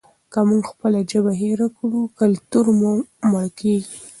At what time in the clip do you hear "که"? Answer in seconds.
0.31-0.39